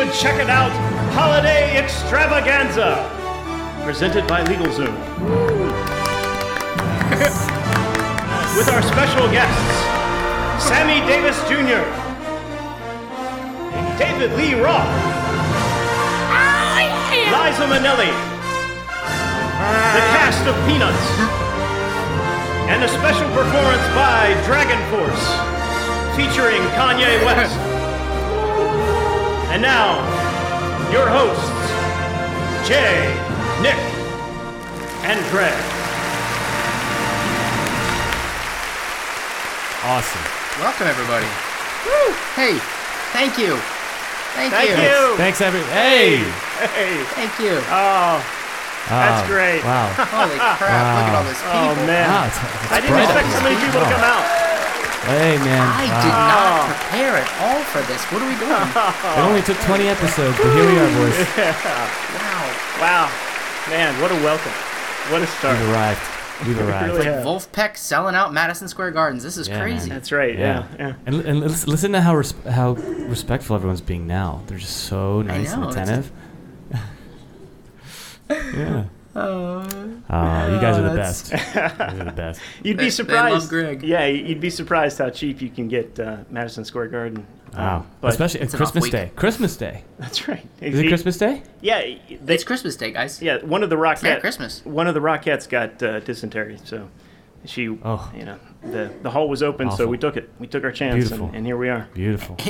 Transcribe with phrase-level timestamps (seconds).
[0.00, 0.70] should check it out
[1.12, 3.04] Holiday Extravaganza,
[3.84, 4.96] presented by LegalZoom.
[8.56, 9.76] With our special guests,
[10.64, 11.84] Sammy Davis Jr.,
[13.98, 14.88] David Lee Roth,
[17.28, 18.08] Liza Minnelli,
[19.92, 21.06] the cast of Peanuts,
[22.72, 25.26] and a special performance by DragonForce,
[26.16, 27.80] featuring Kanye West.
[29.50, 29.98] And now,
[30.92, 31.50] your hosts,
[32.68, 33.10] Jay,
[33.60, 33.78] Nick,
[35.02, 35.58] and Greg.
[39.82, 40.22] Awesome.
[40.60, 41.26] Welcome, everybody.
[41.88, 42.14] Woo!
[42.36, 42.58] Hey,
[43.16, 43.56] thank you.
[44.38, 44.76] Thank, Thank you.
[44.86, 45.16] you.
[45.16, 45.60] Thanks, every.
[45.74, 46.22] Hey.
[46.70, 47.02] Hey.
[47.18, 47.58] Thank you.
[47.74, 48.22] Oh,
[48.86, 49.64] That's Ah, great.
[49.64, 49.90] Wow.
[50.14, 51.58] Holy crap, look at all those people.
[51.58, 52.06] oh man.
[52.06, 54.22] Wow, it's, it's I didn't expect so many people to come out.
[55.06, 55.64] Hey, man.
[55.64, 56.02] I wow.
[56.04, 58.04] did not prepare at all for this.
[58.12, 58.50] What are we doing?
[59.16, 61.18] It only took 20 episodes, but here we are, boys.
[61.36, 62.46] wow.
[62.80, 63.12] Wow.
[63.68, 64.52] Man, what a welcome.
[65.10, 65.58] What a start.
[65.58, 66.00] We've arrived.
[66.46, 66.92] We've arrived.
[66.94, 67.24] Really have.
[67.24, 69.22] Wolfpack selling out Madison Square Gardens.
[69.22, 69.88] This is Yeah, crazy.
[69.88, 69.98] man.
[69.98, 70.38] That's right.
[70.38, 70.66] Yeah.
[70.78, 70.94] Yeah.
[71.06, 74.42] And, and listen to how res- how respectful everyone's being now.
[74.46, 76.12] They're just so nice know, and it's- attentive.
[78.56, 78.84] yeah.
[79.20, 79.66] Oh,
[80.12, 81.30] Oh, you guys are the best.
[81.30, 82.40] You're the best.
[82.64, 83.32] You'd They- be they surprised.
[83.34, 83.82] love Greg.
[83.82, 87.26] Yeah, you'd be surprised how cheap you can get uh, Madison Square Garden.
[87.52, 87.86] Um, Wow.
[88.00, 88.88] but Especially at It's Christmas.
[88.90, 89.10] Day.
[89.16, 89.84] Christmas Day.
[89.98, 90.44] that's right.
[90.60, 91.42] Is it Christmas Day?
[91.60, 91.80] Yeah.
[91.80, 93.20] They, it's Christmas Day, guys.
[93.22, 93.38] yeah.
[93.44, 94.02] One of the Rockettes.
[94.02, 94.64] Merry Christmas.
[94.64, 96.88] One of the Rockettes got uh, dysentery, so
[97.44, 97.68] she.
[97.84, 98.10] Oh.
[98.16, 100.28] You know, the the hall was open, so we took it.
[100.38, 101.26] We took our chance, Beautiful.
[101.26, 101.88] and, and here we are.
[101.94, 102.36] Beautiful.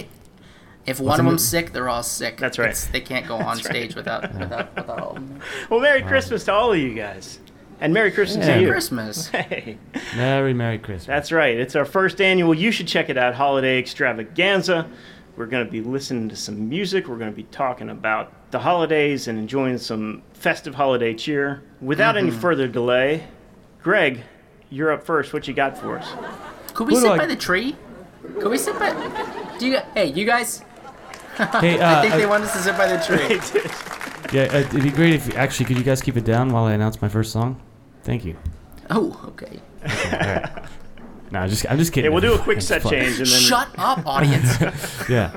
[0.87, 2.37] If one of them's sick, they're all sick.
[2.39, 2.71] That's right.
[2.71, 5.41] It's- they can't go on stage without, without without all of them.
[5.69, 7.39] Well, Merry Christmas to all of you guys,
[7.81, 8.55] and Merry Christmas Yeah.
[8.55, 8.67] to you.
[8.67, 9.29] Merry Christmas.
[9.33, 9.79] Hey.
[10.17, 11.07] Merry, Merry Christmas.
[11.07, 11.57] That's right.
[11.59, 12.55] It's our first annual.
[12.55, 13.35] You should check it out.
[13.35, 14.89] Holiday Extravaganza.
[15.37, 17.07] We're going to be listening to some music.
[17.09, 21.63] We're going to be talking about the holidays and enjoying some festive holiday cheer.
[21.81, 22.41] Without any Mm-hmm.
[22.41, 23.25] further delay,
[23.83, 24.21] Greg,
[24.71, 25.33] you're up first.
[25.33, 26.09] What you got for us?
[26.75, 27.77] Could we Who do sit I- by the tree?
[28.41, 28.91] Could we sit by?
[29.59, 29.79] Do you?
[29.95, 30.63] Hey, you guys.
[31.37, 34.37] Hey, I uh, think they want us to sit by the tree.
[34.37, 36.73] yeah, uh, it'd be great if actually could you guys keep it down while I
[36.73, 37.61] announce my first song?
[38.03, 38.37] Thank you.
[38.91, 39.61] Oh, okay.
[39.85, 40.51] All right.
[41.33, 42.11] No, I'm just I'm just kidding.
[42.11, 42.93] Yeah, we'll do a quick It's set fun.
[42.93, 43.41] change and then.
[43.41, 44.59] Shut up, audience.
[45.09, 45.31] Yeah.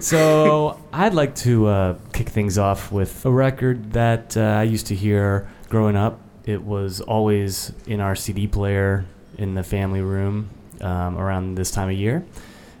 [0.00, 4.86] so I'd like to uh, kick things off with a record that uh, I used
[4.86, 6.18] to hear growing up.
[6.44, 9.04] It was always in our CD player
[9.38, 10.48] in the family room
[10.80, 12.24] um, around this time of year.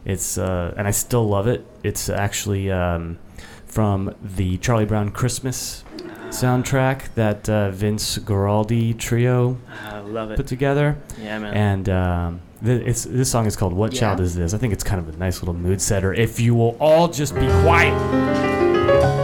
[0.04, 1.64] It's uh, and I still love it.
[1.82, 3.18] It's actually um,
[3.66, 5.84] from the Charlie Brown Christmas
[6.30, 10.36] soundtrack that uh, Vince Guaraldi trio I love it.
[10.36, 10.96] put together.
[11.20, 11.54] Yeah, man.
[11.54, 14.00] And um, th- it's this song is called "What Yeah.
[14.00, 16.12] Child Is This." I think it's kind of a nice little mood setter.
[16.12, 19.21] If you will all just be quiet.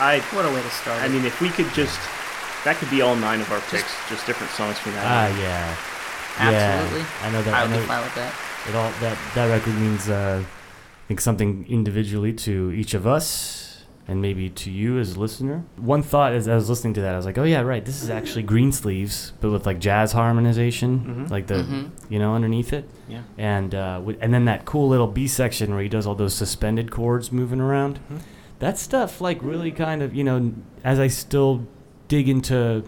[0.00, 1.00] I, I, What a way to start.
[1.02, 1.10] I it.
[1.12, 1.98] mean, if we could just.
[2.64, 5.04] That could be all nine of our picks, just different songs from that.
[5.04, 5.40] Ah, album.
[5.42, 5.76] yeah.
[6.38, 7.00] absolutely.
[7.00, 7.54] Yeah, I know that.
[7.54, 8.34] I I would be know fine with that.
[8.68, 13.84] it all that that record means uh, I think something individually to each of us
[14.08, 15.64] and maybe to you as a listener.
[15.76, 17.84] One thought as I was listening to that, I was like, oh yeah, right.
[17.84, 21.30] This is actually Greensleeves, but with like jazz harmonization, Mhm.
[21.30, 21.90] like the Mhm.
[22.08, 22.88] you know underneath it.
[23.08, 23.20] Yeah.
[23.36, 26.32] and uh, wi- and then that cool little B section where he does all those
[26.34, 27.98] suspended chords moving around.
[28.10, 28.20] Mhm.
[28.60, 30.52] That stuff like really kind of you know
[30.82, 31.66] as I still
[32.08, 32.84] dig into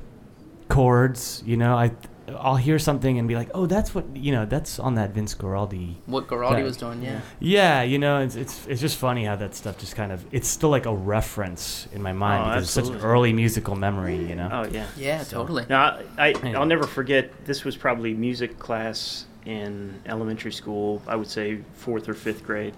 [0.69, 1.93] chords, you know, I
[2.29, 5.35] I'll hear something and be like, oh, that's what you know, that's on that Vince
[5.35, 5.95] Guaraldi.
[6.07, 6.65] What Guaraldi Right.
[6.65, 7.21] was doing, yeah.
[7.39, 10.49] Yeah, you know, it's, it's it's just funny how that stuff just kind of it's
[10.49, 13.07] still like a reference in my mind Oh, because it's such absolutely.
[13.09, 14.49] early musical memory, you know.
[14.53, 14.87] Oh yeah.
[14.97, 15.67] Yeah, totally.
[15.69, 17.31] Now, I, I I'll never forget.
[17.45, 21.01] This was probably music class in elementary school.
[21.07, 22.75] I would say fourth or fifth grade.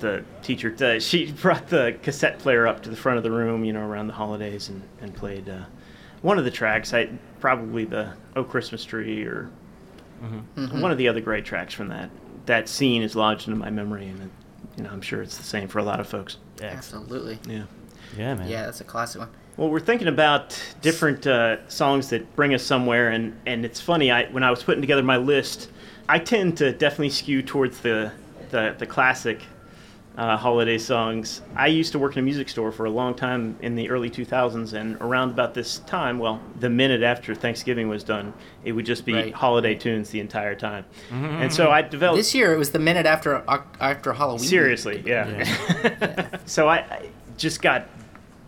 [0.00, 3.64] The teacher, the, she brought the cassette player up to the front of the room,
[3.64, 5.64] you know, around the holidays, and and played uh,
[6.22, 6.92] one of the tracks.
[6.94, 9.50] I probably the "Oh Christmas Tree" or
[10.22, 10.82] Mm-hmm.
[10.82, 12.10] one of the other great tracks from that.
[12.44, 14.30] That scene is lodged into my memory, and it,
[14.76, 16.36] you know, I'm sure it's the same for a lot of folks.
[16.60, 16.76] Excellent.
[17.04, 17.38] Absolutely.
[17.48, 17.62] Yeah.
[18.18, 18.48] Yeah, man.
[18.48, 19.30] Yeah, that's a classic one.
[19.56, 24.10] Well, we're thinking about different uh, songs that bring us somewhere, and, and it's funny.
[24.10, 25.70] I when I was putting together my list,
[26.08, 28.12] I tend to definitely skew towards the
[28.50, 29.40] the, the classic
[30.16, 31.40] uh, holiday songs.
[31.56, 34.10] I used to work in a music store for a long time in the early
[34.10, 38.34] 2000s, and around about this time, well, the minute after Thanksgiving was done,
[38.64, 39.32] it would just be Right.
[39.34, 40.84] holiday tunes the entire time.
[41.10, 43.42] And so I developed This year it was the minute after
[43.80, 44.40] after Halloween.
[44.46, 46.38] Seriously, yeah.
[46.44, 47.08] so I, I
[47.38, 47.86] just got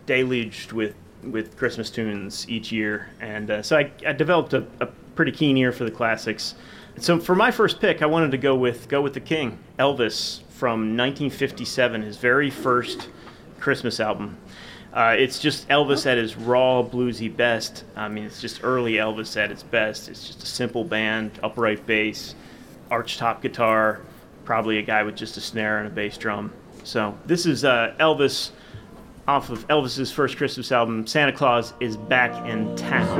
[0.05, 4.87] deluged with with Christmas tunes each year, and uh, so I, I developed a, a
[5.15, 6.55] pretty keen ear for the classics.
[6.97, 10.41] So for my first pick, I wanted to go with go with the King, Elvis
[10.63, 13.09] from 1957, his very first
[13.59, 14.37] Christmas album.
[14.93, 17.83] Uh, it's just Elvis at his raw bluesy best.
[17.97, 20.07] I mean, it's just early Elvis at its best.
[20.07, 22.35] It's just a simple band, upright bass,
[22.89, 23.99] archtop guitar,
[24.45, 26.53] probably a guy with just a snare and a bass drum.
[26.85, 28.51] So this is uh, Elvis
[29.27, 33.19] off of Elvis's first Christmas album, Santa Claus is Back in Town.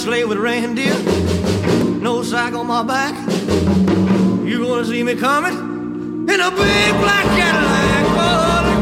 [0.00, 0.94] Sleigh with reindeer,
[2.00, 3.14] no sack on my back.
[4.46, 5.52] You gonna see me coming
[6.26, 8.79] in a big black Cadillac?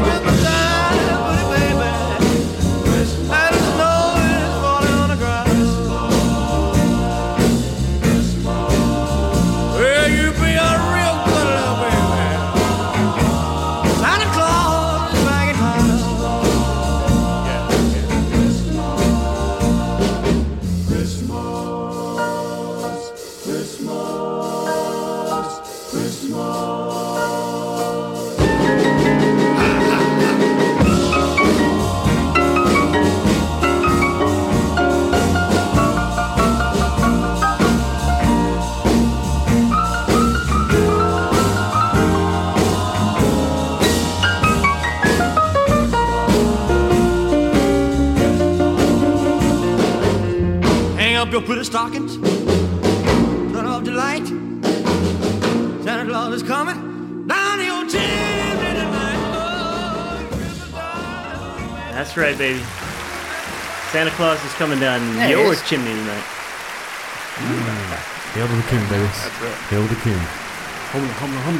[51.49, 52.15] Pretty stockings.
[53.51, 54.27] Turn off the light.
[55.83, 59.17] Santa Claus is coming down your chimney tonight.
[59.33, 60.19] Oh,
[61.91, 62.59] That's right, baby.
[63.89, 66.21] Santa Claus is coming down There it your chimney tonight.
[68.37, 69.07] Hail to the king, baby.
[69.73, 70.21] Hail to the king.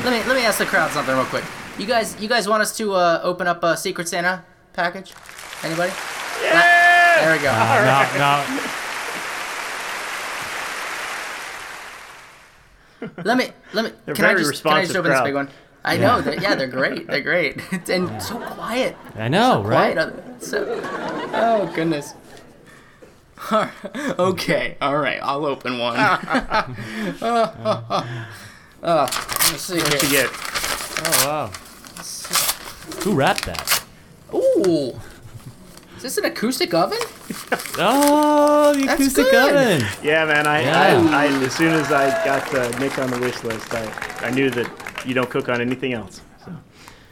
[0.03, 1.45] Let me let me ask the crowd something real quick.
[1.79, 4.43] You guys you guys want us to uh, open up a Secret Santa
[4.73, 5.15] package?
[5.63, 5.91] Anybody?
[6.43, 7.21] Yeah!
[7.21, 7.51] There we go.
[8.19, 8.78] No, no.
[13.23, 13.91] Let me let me.
[14.05, 15.49] They're can I very just can I just responsive open this big one?
[15.83, 16.41] I know that.
[16.41, 17.07] Yeah, they're great.
[17.07, 17.61] They're great.
[17.89, 18.97] and so quiet.
[19.15, 19.93] I know, right?
[19.93, 20.43] Quiet.
[20.43, 20.81] So,
[21.33, 22.13] oh goodness.
[24.19, 24.77] okay.
[24.81, 25.19] All right.
[25.21, 25.95] I'll open one.
[25.97, 26.65] uh,
[28.81, 30.29] let me see What you get?
[31.01, 31.51] Oh wow.
[33.03, 33.83] Who wrapped that?
[34.33, 34.99] Ooh.
[35.99, 36.97] Is this an acoustic oven?
[37.81, 39.55] Oh, the That's acoustic good.
[39.55, 39.87] oven.
[40.03, 40.45] Yeah, man.
[40.47, 41.09] I, Yeah.
[41.11, 44.31] I, I as soon as I got the Nick on the wish list, I, I
[44.31, 44.69] knew that
[45.05, 46.21] you don't cook on anything else.
[46.45, 46.53] So.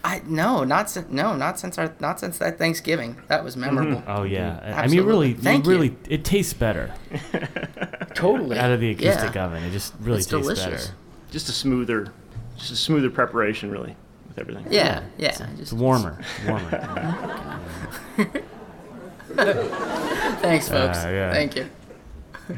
[0.03, 3.17] I no, not since no, not since our not since that Thanksgiving.
[3.27, 3.75] That was mm-hmm.
[3.75, 4.03] memorable.
[4.07, 4.51] Oh yeah.
[4.51, 4.73] Mm-hmm.
[4.79, 5.77] I- I mean, really, Thank you you.
[5.77, 6.93] really, it tastes better
[8.13, 8.57] Totally.
[8.57, 9.45] out of the acoustic yeah.
[9.45, 9.63] oven.
[9.63, 10.87] It just really It's tastes delicious.
[10.87, 10.95] better.
[11.31, 12.11] Just a smoother,
[12.57, 13.95] just a smoother preparation, really,
[14.27, 14.65] with everything.
[14.69, 15.29] Yeah, yeah.
[15.29, 17.59] It's Just, warmer, warmer.
[20.41, 20.97] thanks, folks.
[20.97, 21.31] Uh, yeah.
[21.31, 21.69] Thank you.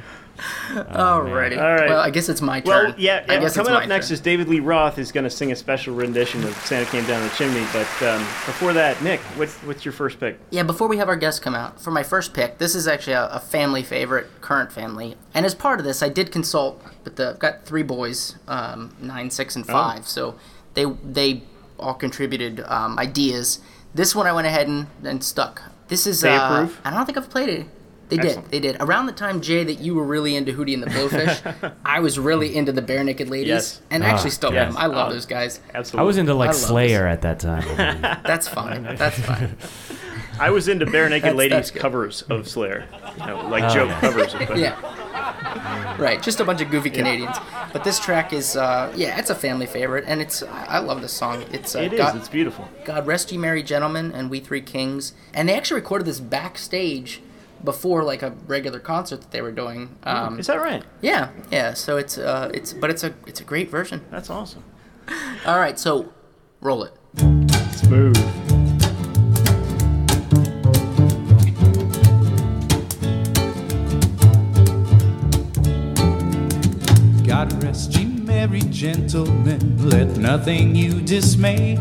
[0.70, 1.58] Alrighty.
[1.58, 1.90] All right.
[1.90, 2.92] Well, I guess it's my turn.
[2.92, 4.14] Well, yeah, I guess coming up next turn.
[4.14, 7.22] is David Lee Roth is going to sing a special rendition of Santa Came Down
[7.22, 7.66] the Chimney.
[7.74, 10.40] But um, before that, Nick, what, what's your first pick?
[10.52, 13.14] Yeah, before we have our guests come out, for my first pick, this is actually
[13.14, 15.18] a, a family favorite, current family.
[15.34, 17.32] And as part of this, I did consult with the.
[17.32, 18.96] I've got three boys, um,
[19.30, 20.08] six, and five.
[20.08, 20.36] So
[20.76, 21.44] they they
[21.78, 23.60] all contributed um, ideas.
[23.94, 25.64] This one I went ahead and, and stuck.
[25.90, 26.22] This is.
[26.22, 26.80] They uh, approve?
[26.86, 27.66] I don't think I've played it.
[28.10, 28.50] They Excellent.
[28.50, 28.52] did.
[28.52, 28.82] They did.
[28.82, 32.18] Around the time, Jay, that you were really into Hootie and the Blowfish, I was
[32.18, 33.48] really into the Barenaked Ladies.
[33.50, 33.82] Yes.
[33.92, 34.72] And Ah, actually still yes.
[34.72, 34.78] am.
[34.78, 35.14] I love Oh.
[35.14, 35.60] those guys.
[35.76, 36.00] Absolutely.
[36.00, 37.68] I was into like I Slayer at that time.
[38.26, 38.84] That's fine.
[38.96, 39.56] That's fine.
[40.40, 42.88] I was into Barenaked Ladies that's covers of Slayer,
[43.20, 44.00] you know, like Oh, joke yeah.
[44.00, 44.34] covers.
[44.34, 44.58] Of it.
[44.58, 45.96] yeah.
[46.00, 47.36] Right, just a bunch of goofy Canadians.
[47.74, 51.02] But this track is, uh, yeah, it's a family favorite, and it's I I love
[51.02, 51.44] this song.
[51.52, 51.98] It's uh, It is.
[52.00, 52.70] God, It's beautiful.
[52.86, 57.22] God Rest You Merry Gentlemen and We Three Kings, and they actually recorded this backstage
[57.64, 59.98] before like a regular concert that they were doing.
[60.04, 60.84] Um, Is that right?
[61.02, 61.74] yeah, yeah.
[61.74, 64.06] So it's uh, it's but it's a it's a great version.
[64.10, 64.64] That's awesome.
[65.46, 66.14] All right, so
[66.62, 66.94] roll it.
[67.74, 68.59] Smooth.
[77.40, 81.80] God rest ye merry gentlemen, let nothing you dismay.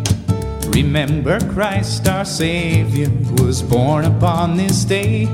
[0.69, 3.11] Remember Christ our Savior
[3.43, 5.27] was born upon this day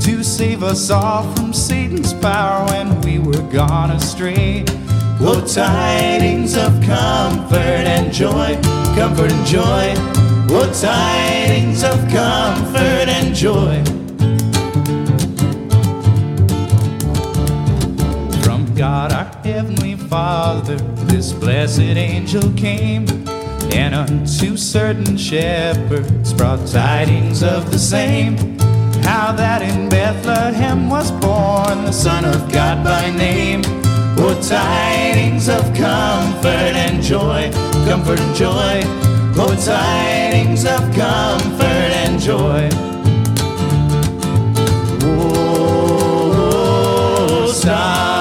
[0.00, 4.64] to save us all from Satan's power when we were gone astray.
[5.20, 8.58] Oh, tidings of comfort and joy,
[8.96, 9.94] comfort and joy.
[10.50, 13.80] Oh, tidings of comfort and joy.
[18.42, 19.41] From God our
[20.12, 20.76] Father,
[21.08, 23.08] this blessed angel came,
[23.72, 28.36] and unto certain shepherds brought tidings of the same.
[29.04, 33.62] How that in Bethlehem was born the Son of God by name.
[34.18, 37.50] Oh, tidings of comfort and joy,
[37.88, 38.82] comfort and joy.
[39.40, 42.68] Oh, tidings of comfort and joy.
[46.44, 48.11] Oh, star of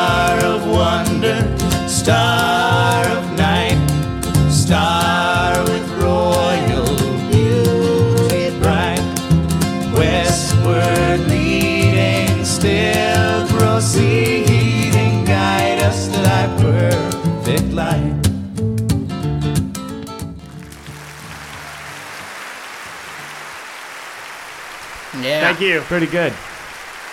[25.24, 25.42] Yeah.
[25.42, 25.82] Thank you.
[25.82, 26.34] Pretty good.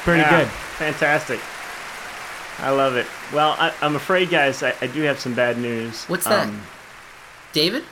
[0.04, 0.48] Pretty Yeah, good.
[0.48, 1.40] Fantastic.
[2.60, 3.06] I love it.
[3.32, 6.04] Well, I, I'm afraid, guys, I, I do have some bad news.
[6.06, 6.48] What's that?
[6.48, 6.60] Um,
[7.52, 7.84] David?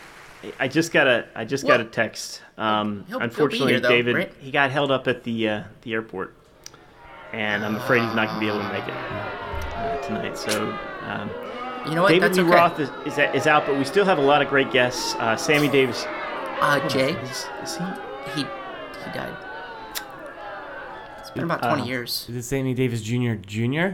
[0.60, 2.42] I just got a I just got a text.
[2.58, 4.32] Um, He'll- he'll unfortunately, here, though, David right?
[4.40, 6.34] he got held up at the uh, the airport,
[7.32, 10.36] and I'm afraid he's not going to be able to make it uh, tonight.
[10.38, 11.30] So um,
[11.88, 12.08] You know what?
[12.10, 12.54] David That's Lee okay.
[12.54, 15.14] Roth is, is is out, but we still have a lot of great guests.
[15.16, 16.04] Uh, Sammy Davis.
[16.60, 17.84] Uh, Jay, Is, is he?
[18.34, 18.40] he
[19.04, 19.34] he died.
[21.36, 22.26] It's been about 20 Uh, years.
[22.28, 23.34] Is it Sammy Davis Jr.
[23.34, 23.88] Jr.?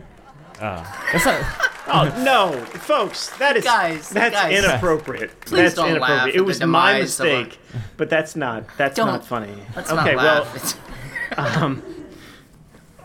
[0.60, 1.44] Oh, that's not.
[1.88, 4.56] Oh no, folks, that is Guys, that's guys.
[4.64, 5.32] inappropriate.
[5.40, 6.34] Please that's don't laugh inappropriate.
[6.36, 7.58] at It was my demise of a- mistake,
[7.96, 9.52] but that's not that's Don't- not funny.
[9.74, 11.82] Let's okay, not well, laugh.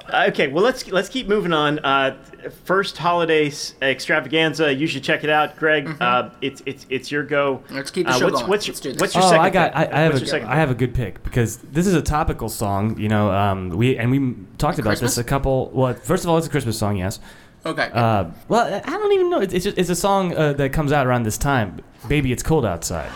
[0.08, 1.80] It's- okay, well let's let's keep moving on.
[1.80, 2.18] Uh,
[2.66, 4.74] first holiday extravaganza.
[4.74, 5.88] You should check it out, Greg.
[6.00, 7.58] Uh, it's it's it's your go.
[7.58, 7.76] Mm-hmm.
[7.76, 8.50] Let's keep the uh, show what's, going.
[8.50, 9.02] What's, Let's do this.
[9.02, 9.46] what's your oh, second?
[9.46, 9.76] I got.
[9.76, 9.94] I, pick?
[9.94, 10.28] I have what's a.
[10.28, 13.00] second I have a good pick because this is a topical song.
[13.00, 15.16] You know, um, we and we talked about Christmas?
[15.16, 15.70] this a couple.
[15.74, 17.20] Well, first of all, it's a Christmas song, yes.
[17.66, 17.90] okay.
[17.94, 19.40] Uh, well, I don't even know.
[19.42, 21.82] It's it's, just, it's a song uh, that comes out around this time.
[22.08, 23.12] Baby, it's cold outside.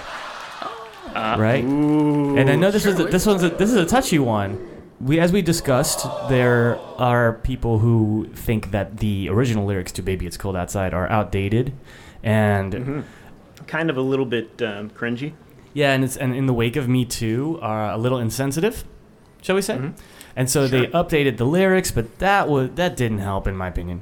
[1.15, 1.63] right.
[1.63, 4.70] and I know this is a, this one's a, this is a touchy one.
[5.03, 10.25] We, as we discussed, there are people who think that the original lyrics to "Baby,
[10.27, 11.73] It's Cold Outside" are outdated,
[12.23, 13.03] and
[13.67, 15.33] kind of a little bit um, cringy.
[15.73, 18.83] yeah, and it's and in the wake of Me Too, are a little insensitive,
[19.41, 19.91] shall we say?
[20.35, 24.01] And so they updated the lyrics, but that was that didn't help, in my opinion.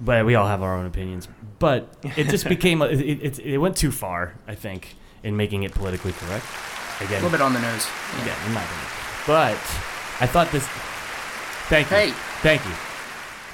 [0.00, 1.28] But we all have our own opinions.
[1.58, 5.64] But it just became a, it, it, it went too far, I think, in making
[5.64, 6.46] it politically correct.
[7.00, 7.86] Again, a Again, little bit on the nose.
[8.16, 8.22] Yeah.
[8.22, 8.86] again, in my opinion.
[9.26, 9.58] But
[10.20, 10.66] I thought this.
[11.68, 11.96] Thank you.
[11.96, 12.10] Hey.
[12.42, 12.72] Thank you.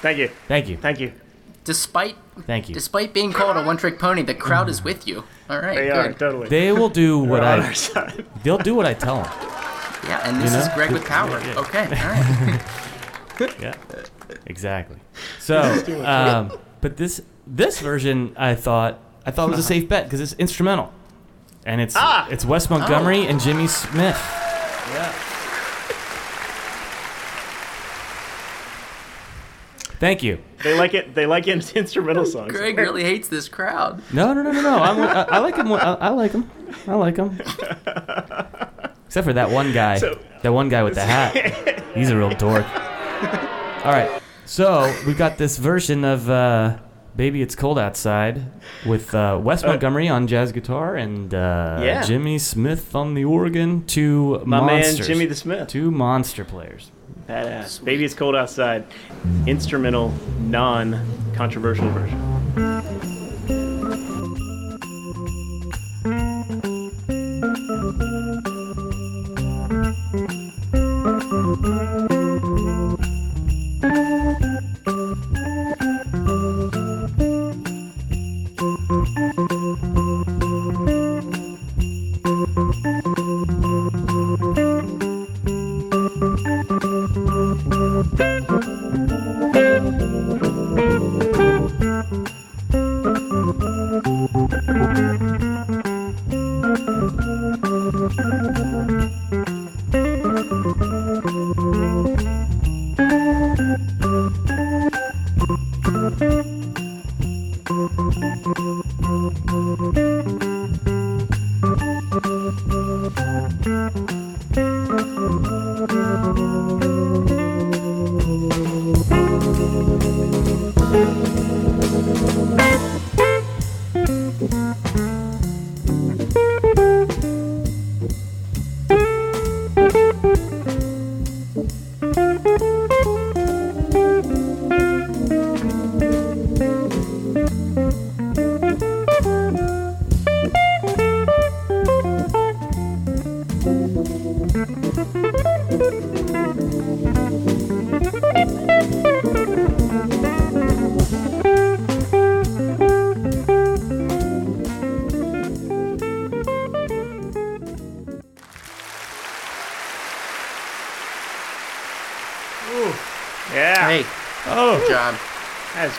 [0.03, 0.77] Thank you, Thank you.
[0.77, 1.13] thank you.
[1.65, 2.75] Despite Thank you.
[2.75, 5.25] despite being called a one-trick pony, the crowd is with you.
[5.51, 5.97] All right, They good.
[5.97, 6.49] are totally.
[6.49, 7.75] They will do what I.
[8.45, 9.33] They'll do what I tell them.
[10.07, 10.69] Yeah, and this You is?
[10.75, 11.41] Greg with power.
[11.41, 11.59] Yeah.
[11.59, 11.91] Okay, all
[13.51, 13.61] right.
[13.61, 13.75] Yeah,
[14.47, 14.99] exactly.
[15.41, 15.61] So,
[16.05, 20.35] um, but this this version, I thought I thought was a safe bet because it's
[20.35, 20.93] instrumental,
[21.65, 22.29] and it's Ah!
[22.31, 24.17] it's Wes Montgomery and Jimmy Smith.
[29.99, 30.39] Thank you.
[30.63, 31.15] They like it.
[31.15, 32.53] They like it, instrumental songs.
[32.53, 34.03] Greg really hates this crowd.
[34.13, 34.77] No, no, no, no, no.
[34.79, 35.73] I'm, I, I like him.
[35.73, 36.51] I, I like him.
[36.87, 37.41] I like him.
[39.07, 39.99] Except for that one guy.
[39.99, 41.83] So- that one guy with the hat.
[41.95, 42.65] He's a real dork.
[43.85, 44.21] All right.
[44.45, 46.77] So we've got this version of uh,
[47.17, 48.43] "Baby It's Cold Outside"
[48.85, 52.03] with uh, Wes Montgomery on jazz guitar and uh, Yeah.
[52.03, 53.85] Jimmy Smith on the organ.
[53.87, 54.95] Two My man.
[54.97, 55.69] Jimmy the Smith.
[55.69, 56.93] Two monster players.
[57.29, 57.85] Badass.
[57.85, 58.85] Baby, it's cold outside.
[59.47, 62.96] Instrumental, non-controversial version.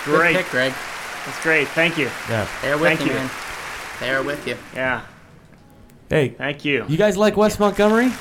[0.07, 0.35] That's Good great.
[0.37, 0.73] pick, Greg.
[1.25, 1.67] That's great.
[1.69, 2.05] Thank you.
[2.29, 2.47] Yeah.
[2.61, 3.13] They're with Thank you, you.
[3.13, 3.29] man.
[3.99, 4.55] They're with you.
[4.73, 5.01] Yeah.
[6.09, 6.85] Hey, Thank you.
[6.87, 8.11] you guys like Wes Montgomery?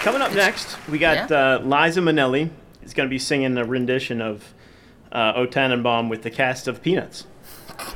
[0.00, 2.50] Coming up next, we got uh, Liza Minnelli.
[2.84, 4.54] is going to be singing a rendition of
[5.10, 7.26] uh, O Tannenbaum with the cast of Peanuts.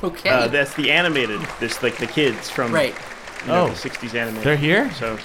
[0.01, 0.29] Okay.
[0.29, 1.41] Uh, that's the animated.
[1.59, 2.95] This like the kids from right.
[3.41, 3.67] you know, Oh.
[3.67, 4.43] the '60s animated.
[4.43, 4.89] They're here?
[4.93, 5.17] So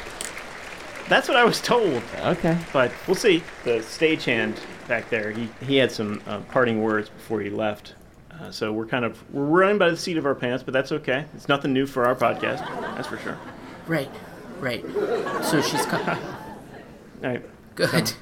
[1.08, 2.02] that's what I was told.
[2.20, 2.56] Okay.
[2.72, 3.42] But we'll see.
[3.64, 4.56] The stagehand
[4.88, 7.94] back there, he, he had some uh, parting words before he left.
[8.40, 10.92] Uh, so we're kind of we're running by the seat of our pants, but that's
[10.92, 11.24] okay.
[11.34, 12.58] It's nothing new for our podcast.
[12.96, 13.36] That's for sure.
[13.86, 14.10] Right.
[14.60, 14.84] Right.
[15.44, 15.98] So she's co-
[17.24, 17.44] All right.
[17.74, 18.12] good.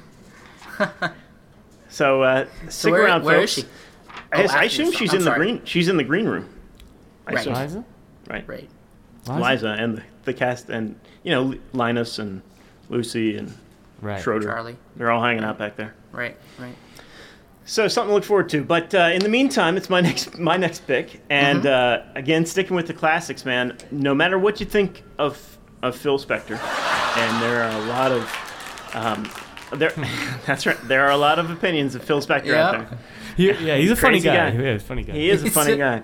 [1.89, 3.57] So uh, stick where- around, where folks.
[3.59, 3.69] is she?
[3.69, 5.61] I, Oh, I after assume she's I'm in the green.
[5.65, 6.49] She's in the green room.
[7.25, 7.39] I Right.
[7.41, 7.53] assume.
[7.53, 7.85] Liza?
[8.29, 8.47] Right.
[8.47, 8.69] Right.
[9.27, 12.41] Liza and the, the cast and you know Linus and
[12.89, 13.53] Lucy and
[14.01, 14.21] Right.
[14.21, 14.47] Schroeder.
[14.47, 14.77] Charlie.
[14.95, 15.95] They're all hanging out back there.
[16.11, 16.37] Right.
[16.59, 16.75] Right.
[17.65, 18.63] So something to look forward to.
[18.63, 22.75] But uh, in the meantime, it's my next my next pick, and uh, again sticking
[22.75, 23.75] with the classics, man.
[23.91, 26.59] No matter what you think of of Phil Spector,
[27.17, 29.29] and there are a lot of um,
[29.79, 29.91] there.
[30.45, 30.77] that's right.
[30.87, 32.77] There are a lot of opinions of Phil Spector out Yeah.
[32.83, 32.97] there.
[33.35, 34.51] He, yeah, he's a funny guy.
[34.51, 34.57] guy.
[34.63, 35.13] Yeah, he's a funny guy.
[35.13, 36.03] He is a funny guy.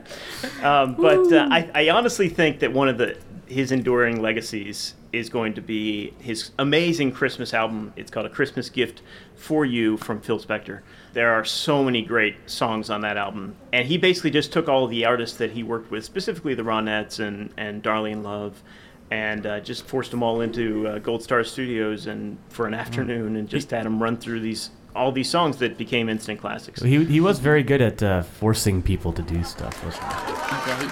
[0.62, 3.18] Um, but uh, I, I honestly think that one of the
[3.48, 7.94] his enduring legacies is going to be his amazing Christmas album.
[7.96, 9.04] It's called A Christmas Gift
[9.36, 10.82] for You from Phil Spector.
[11.14, 13.56] There are so many great songs on that album.
[13.72, 17.20] And he basically just took all the artists that he worked with, specifically the Ronettes
[17.20, 18.64] and, and Darlene Love,
[19.12, 23.36] and uh, just forced them all into uh, Gold Star Studios and for an afternoon
[23.36, 26.82] and just had them run through these all these songs that became instant classics.
[26.82, 29.84] He, he was very good at uh, forcing people to do stuff.
[29.84, 30.10] Wasn't he?
[30.72, 30.88] Okay.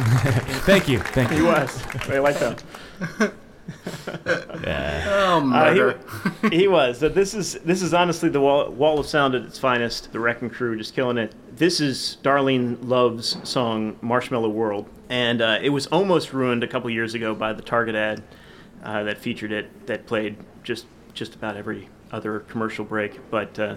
[0.64, 0.98] Thank you.
[1.00, 1.36] Thank you.
[1.36, 1.48] He you.
[1.48, 1.82] was.
[2.08, 2.62] I like that.
[4.64, 5.04] Yeah.
[5.08, 6.00] Oh, Uh, murder.
[6.42, 6.98] he, he was.
[6.98, 10.10] So this is this is honestly the wall, wall of sound at its finest.
[10.12, 11.34] The Wrecking Crew just killing it.
[11.56, 16.90] This is Darlene Love's song "Marshmallow World," and uh, it was almost ruined a couple
[16.90, 18.22] years ago by the Target ad
[18.82, 19.86] uh, that featured it.
[19.86, 23.18] That played just just about every other commercial break.
[23.30, 23.76] But uh,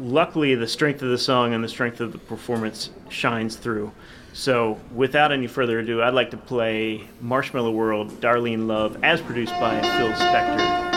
[0.00, 3.92] luckily, the strength of the song and the strength of the performance shines through.
[4.32, 9.54] So, without any further ado, I'd like to play Marshmallow World, Darlene Love, as produced
[9.58, 10.87] by Phil Spector.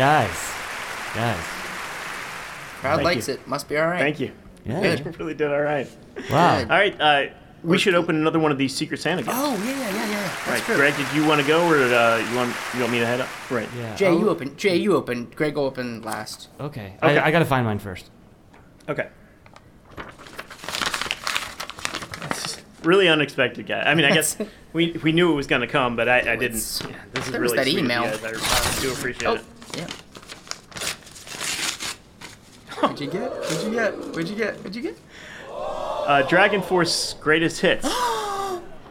[0.00, 0.52] Guys.
[1.14, 1.36] Guys.
[2.80, 3.34] Crowd Thank likes you.
[3.34, 3.46] it.
[3.46, 3.98] Must be all right.
[3.98, 4.32] Thank you.
[4.64, 4.94] Yeah.
[4.94, 5.86] You really did all right.
[6.30, 6.58] Wow.
[6.60, 6.70] Good.
[6.70, 7.24] All right, uh,
[7.62, 9.36] we should open another one of these Secret Santa gifts.
[9.38, 10.22] Oh yeah, yeah, yeah, yeah.
[10.22, 10.76] That's right, true.
[10.76, 13.20] Greg, did you want to go or uh, you want you want me to head
[13.20, 13.28] up?
[13.50, 13.68] Right.
[13.76, 13.94] Yeah.
[13.96, 14.56] Jay, oh, you open.
[14.56, 15.26] Jay, you open.
[15.36, 16.48] Greg will open last.
[16.58, 16.94] Okay.
[17.02, 17.18] Okay.
[17.18, 18.10] I, I gotta find mine first.
[18.88, 19.08] Okay.
[22.84, 23.82] Really unexpected guy.
[23.82, 24.38] I mean, I guess
[24.72, 26.80] we we knew it was going to come, but I, I didn't.
[26.88, 28.04] Yeah, this is there was really that sweet of you email.
[28.04, 28.24] guys.
[28.24, 29.44] I, I do appreciate Oh, it.
[29.76, 29.86] Yeah.
[32.80, 33.30] What'd you get?
[33.30, 33.98] What'd you get?
[33.98, 34.56] What'd you get?
[34.58, 34.96] What'd you get?
[35.50, 37.86] Uh, DragonForce greatest hits.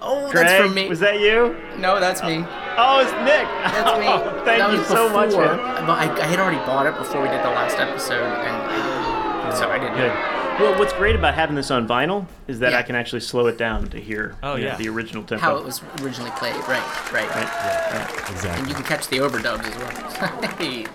[0.01, 0.87] Oh, Greg, that's from me.
[0.87, 1.57] was that you?
[1.77, 2.37] No, that's me.
[2.77, 3.45] Oh, it's Nick.
[3.67, 4.07] That's me.
[4.07, 5.57] Oh, thank That you was so much, man.
[5.85, 9.53] But I, I had already bought it before we did the last episode, and I,
[9.59, 9.97] so I didn't.
[9.97, 10.38] Good.
[10.59, 12.79] Well, what's great about having this on vinyl is that Yeah.
[12.79, 14.75] I can actually slow it down to hear Oh, you know, yeah.
[14.77, 15.41] the original tempo.
[15.43, 16.55] How it was originally played.
[16.67, 17.11] Right.
[17.13, 17.29] Right.
[17.29, 18.29] Right.
[18.29, 18.49] Exactly.
[18.59, 20.51] And you can catch the overdubs as well.
[20.57, 20.85] hey.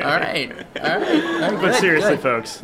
[0.00, 0.52] All right.
[0.52, 1.24] All right.
[1.24, 1.60] All right.
[1.60, 2.20] But seriously, good.
[2.20, 2.60] folks.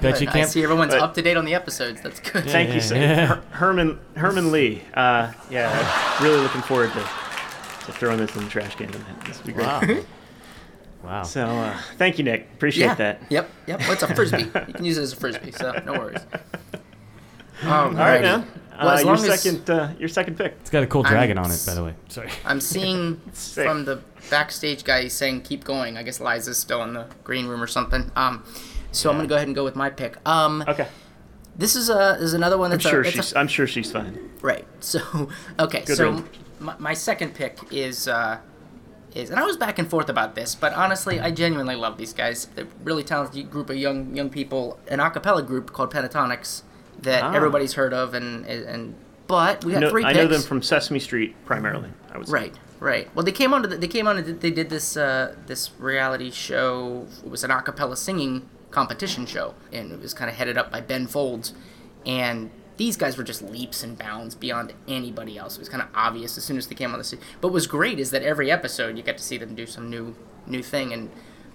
[0.00, 0.48] Bet you I can't.
[0.48, 2.00] see everyone's but- up to date on the episodes.
[2.02, 2.44] That's good.
[2.44, 2.96] Thank you, sir.
[2.96, 3.26] Yeah.
[3.26, 4.82] Her- Herman Herman Li.
[4.94, 9.24] Uh, yeah, really looking forward to, to throwing this in the trash can tonight.
[9.26, 9.66] This will be great.
[9.66, 9.82] Wow.
[11.02, 11.22] wow.
[11.22, 12.48] So, uh, thank you, Nick.
[12.54, 12.94] Appreciate yeah.
[12.94, 13.22] that.
[13.30, 13.50] Yep.
[13.66, 13.80] Yep.
[13.80, 14.42] Well, it's a frisbee.
[14.44, 16.20] You can use it as a frisbee, so no worries.
[17.64, 18.46] All right, man.
[18.78, 20.54] Well, uh, as your long as- second, uh, your second pick.
[20.60, 21.94] It's got a cool I'm dragon on it, by the way.
[22.08, 22.30] Sorry.
[22.44, 25.96] I'm seeing from the backstage guy saying keep going.
[25.96, 28.10] I guess Liza's still in the green room or something.
[28.14, 28.44] Um,
[28.92, 30.16] so I'm gonna go ahead and go with my pick.
[30.26, 30.86] Um, Okay.
[31.56, 32.86] this is a is another one that's.
[32.86, 33.34] I'm that's sure a- she's.
[33.34, 34.30] I'm sure she's fine.
[34.40, 34.64] Right.
[34.78, 35.82] So, okay.
[35.84, 36.24] Good so
[36.60, 38.38] my, my second pick is uh,
[39.18, 42.12] is, and I was back and forth about this, but honestly, I genuinely love these
[42.12, 42.46] guys.
[42.54, 46.62] They're a really talented group of young young people, an a cappella group called Pentatonix
[47.02, 47.32] that Ah.
[47.34, 48.94] everybody's heard of, and and
[49.26, 51.90] but we got know, three I know them from Sesame Street primarily.
[52.12, 52.32] I would say.
[52.32, 53.14] Right, right.
[53.14, 53.62] Well, they came on.
[53.62, 54.16] To the, they came on.
[54.16, 57.06] And they did this uh, this reality show.
[57.24, 60.70] It was an a cappella singing competition show, and it was kind of headed up
[60.72, 61.52] by Ben Folds.
[62.06, 65.56] And these guys were just leaps and bounds beyond anybody else.
[65.56, 67.20] It was kind of obvious as soon as they came on the scene.
[67.40, 69.90] But what was great is that every episode you get to see them do some
[69.90, 70.14] new
[70.46, 71.10] new thing, and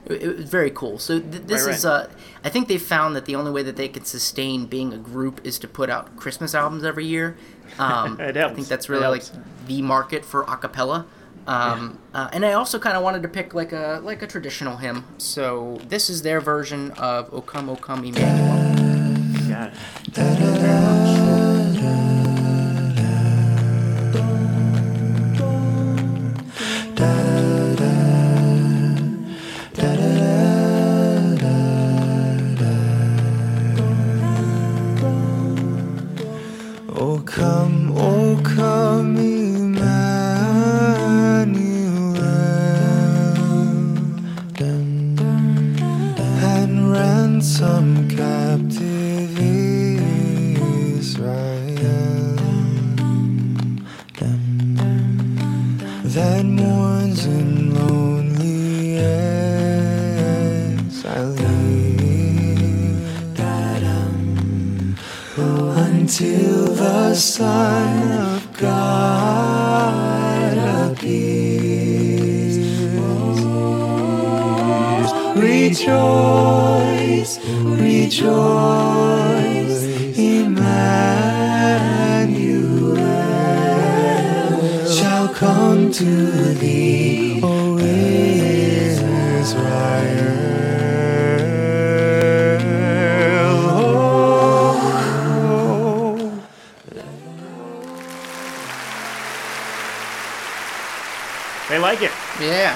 [0.05, 0.99] it, it was very cool.
[0.99, 1.85] So th- this Right, is.
[1.85, 2.09] Uh,
[2.43, 5.41] I think they found that the only way that they could sustain being a group
[5.43, 7.37] is to put out Christmas albums every year.
[7.79, 9.23] Um, It I think that's really like
[9.65, 11.07] the market for a cappella.
[11.47, 14.77] Um, uh, and I also kind of wanted to pick like a like a traditional
[14.77, 15.05] hymn.
[15.17, 18.92] So this is their version of "O Come, O Come, Emmanuel."
[19.53, 19.73] Got it.
[36.95, 37.72] Oh come,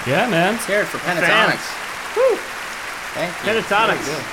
[0.05, 0.25] Yeah.
[0.25, 0.53] Yeah, man.
[0.53, 2.15] Let's hear for Pentatonix.
[2.17, 2.37] Woo.
[3.13, 3.61] Thank you.
[3.61, 3.97] Pentatonix.
[4.03, 4.25] Very good.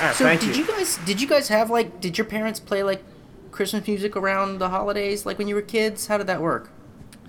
[0.00, 0.66] Ah, So thank did you.
[0.66, 3.02] guys did you guys have like did your parents play like
[3.50, 6.06] Christmas music around the holidays like when you were kids?
[6.06, 6.70] How did that work?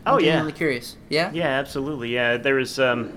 [0.05, 0.25] Oh I'm yeah.
[0.27, 0.95] genuinely curious.
[1.10, 1.32] Yeah.
[1.34, 2.13] Yeah, absolutely.
[2.13, 3.12] Yeah, there was um,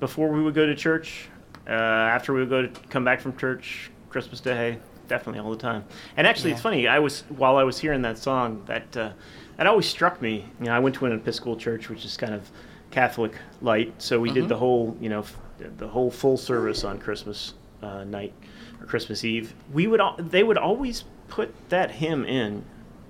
[0.00, 1.28] before we would go to church,
[1.68, 5.56] uh, after we would go to come back from church, Christmas Day, definitely all the
[5.58, 5.84] time.
[6.16, 6.88] And actually, it's funny.
[6.88, 9.12] I was while I was hearing that song, that uh,
[9.56, 10.46] that always struck me.
[10.58, 12.50] You know, I went to an Episcopal church, which is kind of
[12.90, 15.36] Catholic light, so we did the whole, you know, f-
[15.78, 18.32] the whole full service on Christmas uh, night
[18.80, 19.54] or Christmas Eve.
[19.72, 22.64] We would al- they would always put that hymn in,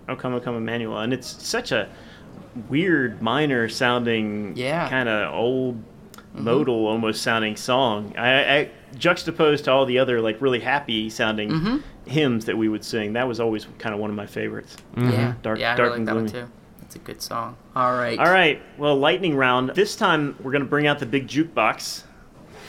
[0.08, 1.88] "O Come, O Come, Emmanuel," and it's such a
[2.68, 4.88] weird minor sounding Yeah.
[4.88, 5.82] kind of old
[6.34, 8.14] modal almost sounding song.
[8.18, 11.76] I, I juxtaposed to all the other like really happy sounding Mm-hmm.
[12.10, 13.14] hymns that we would sing.
[13.14, 14.76] That was always kind of one of my favorites.
[14.96, 16.48] Yeah, Dark- yeah, I dark really and like that one gloomy.
[16.90, 16.96] Too.
[16.96, 17.56] It's a good song.
[17.76, 18.18] All right.
[18.18, 19.70] All right, well, lightning round.
[19.70, 22.02] This time we're gonna bring out the big jukebox.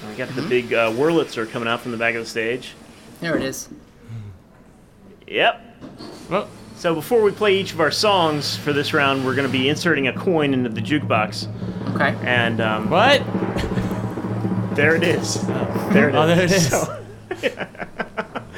[0.09, 0.41] We got Mm-hmm.
[0.41, 2.73] the big uh, Wurlitzer coming out from the back of the stage.
[3.19, 3.69] There it is.
[5.27, 5.61] Yep.
[6.29, 9.51] Well, So before we play each of our songs for this round, we're going to
[9.51, 11.47] be inserting a coin into the jukebox,
[11.95, 12.15] Okay.
[12.27, 13.23] and um, what?
[14.75, 15.39] there it is.
[15.93, 16.19] There it is.
[16.19, 16.69] Oh, there it is.
[16.69, 16.79] So,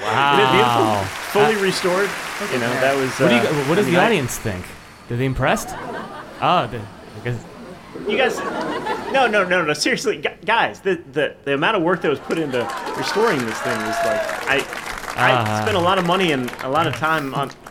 [0.04, 0.34] Wow.
[0.34, 1.04] isn't it beautiful?
[1.32, 2.10] Fully restored.
[2.54, 3.12] You know that was.
[3.20, 3.42] What do you?
[3.42, 4.66] uh, What does I mean, the I- audience think?
[5.14, 5.70] Are they impressed?
[6.42, 7.46] Oh, the, I guess.
[8.08, 8.40] You guys.
[9.14, 9.74] No, no, no, no.
[9.74, 12.64] Seriously, guys, the, the the amount of work that was put into
[12.98, 14.66] restoring this thing was like I.
[15.16, 15.62] I Uh-huh.
[15.62, 17.52] spent a lot of money and a lot of time on.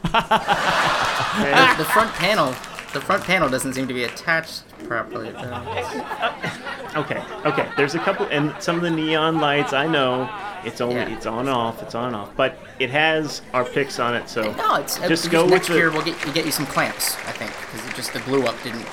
[1.33, 2.49] The, the front panel,
[2.93, 5.31] the front panel doesn't seem to be attached properly.
[5.31, 7.01] Though.
[7.01, 7.69] Okay, okay.
[7.77, 9.73] There's a couple, and some of the neon lights.
[9.73, 10.29] I know
[10.65, 11.15] it's only Yeah.
[11.17, 14.29] it's on off, it's on off, but it has our picks on it.
[14.29, 16.53] So No, it's just because go with next the year we'll get you get you
[16.53, 17.17] some clamps.
[17.27, 18.87] I think because it just the glue up didn't.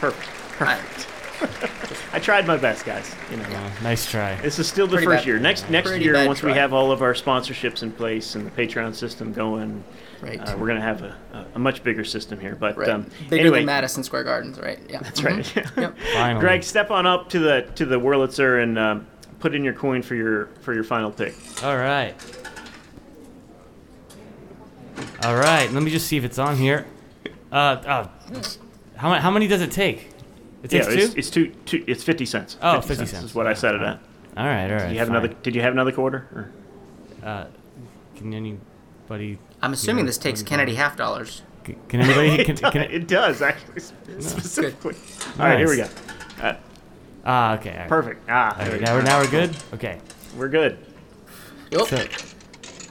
[0.00, 0.30] perfect.
[0.60, 0.78] I,
[2.12, 3.12] I tried my best, guys.
[3.30, 4.36] You know, Oh, nice try.
[4.36, 5.38] this is still the Pretty first bad- year.
[5.40, 8.46] Next next pretty year, bad once we have all of our sponsorships in place and
[8.46, 9.82] the Patreon system going,
[10.22, 10.40] right.
[10.40, 12.54] uh, we're gonna have a, a, a much bigger system here.
[12.54, 12.88] But right.
[12.88, 14.78] um, Bigger anyway, than Madison Square Gardens, right?
[14.88, 15.00] Yeah.
[15.00, 15.54] that's right.
[15.76, 15.96] Yep.
[16.40, 19.06] Greg, step on up to the to the Wurlitzer and um,
[19.44, 21.34] put in your coin for your for your final pick.
[21.62, 22.14] All right.
[25.22, 25.70] All right.
[25.70, 26.86] Let me just see if it's on here.
[27.52, 28.08] Uh, uh
[28.96, 30.08] how, ma- how many does it take?
[30.62, 31.18] It takes yeah, it's, two.
[31.18, 31.84] it's two, two.
[31.86, 32.56] It's fifty cents.
[32.62, 33.22] Oh, 50 cents.
[33.22, 34.00] is what I set it at.
[34.34, 34.64] all right.
[34.64, 34.84] All right.
[34.84, 35.16] Did you have fine.
[35.18, 35.34] another?
[35.42, 36.26] Did you have another quarter?
[36.34, 36.50] Or?
[37.22, 37.46] Uh,
[38.16, 39.38] can anybody?
[39.60, 41.42] I'm assuming Yeah, this takes Kennedy half dollars.
[41.64, 42.44] Can, can anybody?
[42.44, 43.80] Can, it, does, can, it does actually
[44.20, 44.96] specifically.
[45.38, 45.88] All right, here we go.
[46.40, 46.54] Uh,
[47.24, 47.70] ah, okay.
[47.72, 47.88] all right.
[47.88, 48.22] perfect.
[48.28, 48.94] Ah, All there we now go.
[48.96, 49.56] we're now we're good.
[49.74, 50.00] Okay.
[50.36, 50.78] We're good.
[51.70, 51.88] Yup.
[51.88, 51.96] So,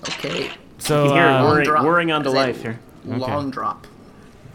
[0.09, 0.51] Okay.
[0.79, 1.85] so You can hear it uh, whirring, drop.
[1.85, 2.79] whirring onto Is it life here.
[3.05, 3.87] Long drop.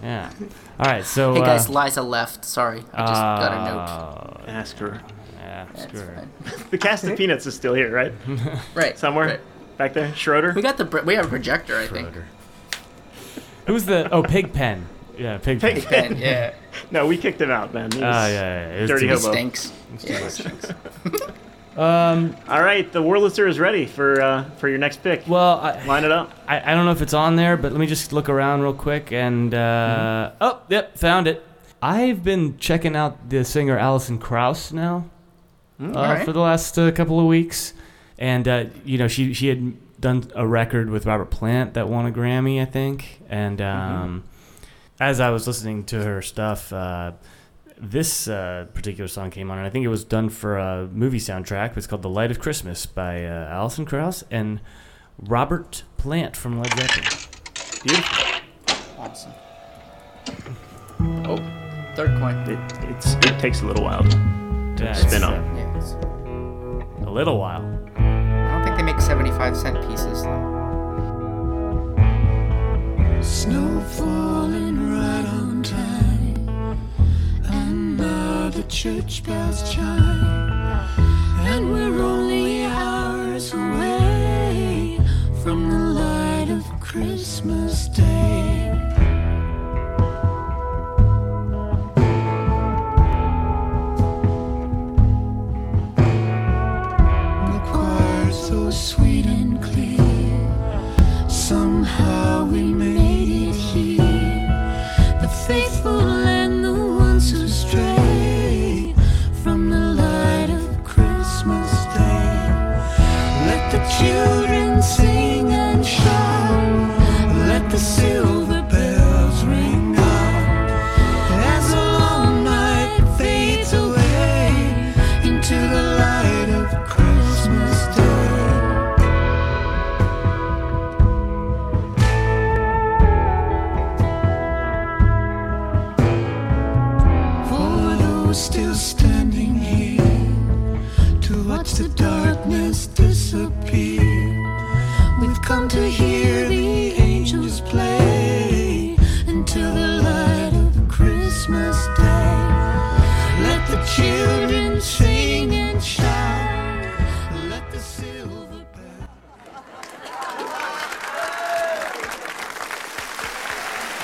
[0.02, 0.30] yeah.
[0.78, 1.04] All right.
[1.04, 1.34] So.
[1.34, 2.44] Hey guys, uh, Liza left.
[2.44, 3.78] Sorry, I just got a note.
[4.46, 5.00] uh, Ask her.
[5.36, 6.14] Yeah, That's screw her.
[6.44, 6.62] fine.
[6.70, 8.12] The cast of Peanuts is still here, right?
[8.74, 8.98] Right.
[8.98, 9.40] Somewhere right.
[9.78, 10.14] back there.
[10.14, 10.52] Schroeder.
[10.54, 12.08] We got the br- we have a projector, I think.
[12.12, 12.26] Schroeder.
[13.66, 14.08] Who's the?
[14.10, 14.86] Oh, Pigpen.
[15.18, 15.74] Yeah, Pigpen.
[15.74, 16.52] Pig- Ben, yeah.
[16.90, 17.90] No, we kicked him out, man.
[17.90, 18.68] He Oh yeah, yeah.
[18.84, 19.32] It Dirty too- hobo.
[19.32, 19.72] Stinks.
[20.00, 20.66] Yeah, it stinks.
[21.76, 22.34] Um.
[22.48, 25.22] All right, the Wurlitzer is ready for uh, for your next pick.
[25.28, 26.32] Well, I, Line it up.
[26.48, 28.74] I I don't know if it's on there, but let me just look around real
[28.74, 31.46] quick and uh, oh, yep, found it.
[31.80, 35.08] I've been checking out the singer Alison Krauss now
[35.80, 36.24] uh, Alright.
[36.24, 37.74] for the last uh, couple of weeks,
[38.18, 42.06] and uh, you know she she had done a record with Robert Plant that won
[42.06, 44.24] a Grammy, I think, and um,
[45.00, 46.72] as I was listening to her stuff.
[46.72, 47.12] Uh,
[47.80, 51.20] this uh, particular song came on, and I think it was done for a movie
[51.20, 51.76] soundtrack.
[51.76, 54.60] It's called "The Light of Christmas" by uh, Alison Krauss and
[55.18, 57.04] Robert Plant from Led Zeppelin.
[57.84, 58.24] Beautiful.
[58.98, 59.32] Awesome.
[61.24, 61.36] Oh,
[61.94, 62.34] third coin.
[62.50, 62.58] It,
[62.90, 65.34] it's, it takes a little while to Yeah, spin it's, on.
[65.34, 67.62] uh, Yeah, a little while.
[67.96, 70.56] I don't think they make 75 cent pieces though.
[73.22, 74.67] Snow falling
[78.82, 80.22] church bells chime.
[81.50, 85.00] And we're only hours away
[85.42, 88.37] from the light of Christmas Day.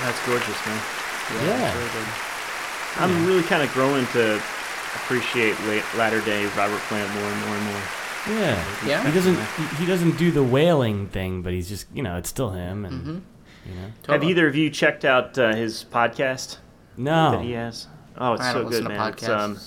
[0.03, 0.83] That's gorgeous, man.
[1.47, 2.97] Yeah.
[2.99, 4.37] I'm really kind of growing to
[4.97, 7.83] appreciate la- latter day Robert Plant more and more and more.
[8.29, 8.65] Yeah.
[8.87, 9.07] Yeah.
[9.07, 9.35] He doesn't.
[9.37, 12.85] He, he doesn't do the wailing thing, but he's just you know it's still him,
[12.85, 13.19] and Mm-hmm.
[13.71, 14.13] you know.
[14.13, 16.59] Have either of you checked out uh, his podcast
[16.99, 17.33] No.
[17.33, 17.87] that he has?
[18.19, 19.13] Oh, it's I so don't good, listen to man.
[19.13, 19.59] It's, um.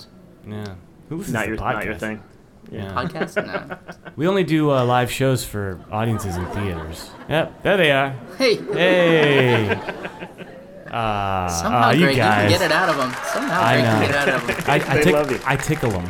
[0.48, 0.76] Yeah.
[1.10, 2.24] Who listens not to your not your thing.
[2.72, 2.94] Yeah.
[2.94, 3.46] Podcast?
[3.46, 3.78] No.
[4.16, 7.10] We only do uh, live shows for audiences in theaters.
[7.30, 8.10] Yep, there they are.
[8.38, 9.70] Hey, Hey.
[9.72, 12.42] Uh, somehow uh, you Greg, you guys.
[12.52, 13.12] can get it out of them.
[13.26, 14.56] Somehow I Greg can get it out of them.
[14.68, 15.40] I, I, They tick- love you.
[15.46, 16.08] I tickle them.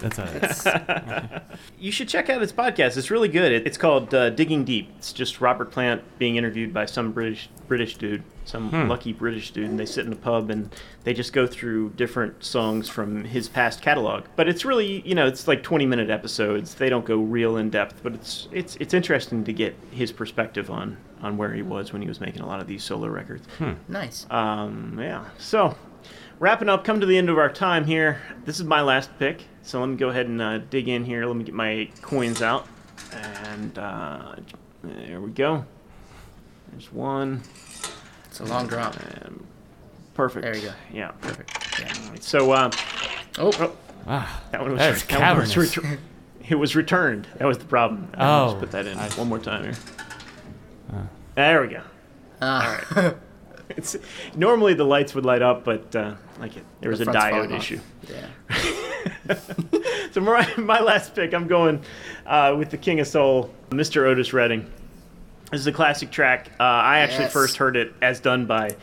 [0.00, 0.18] That's
[0.66, 1.42] it.
[1.80, 2.96] You should check out his podcast.
[2.96, 3.52] It's really good.
[3.52, 4.90] It- It's called uh, Digging Deep.
[4.98, 8.88] It's just Robert Plant being interviewed by some British British dude, some Hmm.
[8.88, 12.42] lucky British dude, and they sit in a pub and they just go through different
[12.44, 14.24] songs from his past catalog.
[14.36, 16.74] But it's really, you know, it's like 20 minute episodes.
[16.74, 20.70] They don't go real in depth, but it's it's it's interesting to get his perspective
[20.70, 23.46] on on where he was when he was making a lot of these solo records.
[23.88, 24.26] Nice.
[24.30, 25.24] Um, yeah.
[25.38, 25.76] So,
[26.38, 28.20] wrapping up, come to the end of our time here.
[28.44, 29.42] This is my last pick.
[29.68, 31.26] So let me go ahead and uh, dig in here.
[31.26, 32.66] Let me get my coins out.
[33.12, 34.36] And uh,
[34.82, 35.66] there we go.
[36.70, 37.42] There's one.
[38.24, 38.96] It's a long drop.
[39.22, 39.46] And
[40.14, 40.44] perfect.
[40.44, 40.72] There you go.
[40.90, 41.08] Yeah.
[41.20, 41.78] Perfect.
[41.80, 41.92] Yeah.
[42.02, 42.70] All right, So uh,
[43.36, 43.74] Oh,
[44.06, 44.26] Wow.
[44.52, 45.74] that one was, That is that one was cavernous.
[45.76, 45.98] retur-
[46.48, 47.28] it was returned.
[47.36, 48.08] That was the problem.
[48.16, 49.74] Oh, Let's put that in I- one more time here.
[51.34, 51.82] There we go.
[52.40, 53.12] uh,
[53.68, 53.96] It's
[54.34, 57.54] normally the lights would light up, but uh, like it, there was The a diode
[57.54, 57.80] issue.
[58.08, 58.28] yeah.
[60.12, 61.82] So my, my last pick, I'm going
[62.26, 64.06] uh, with the King of Soul, Mr.
[64.06, 64.62] Otis Redding.
[65.52, 66.50] This is a classic track.
[66.58, 67.32] Uh, I actually Yes.
[67.34, 68.74] first heard it as done by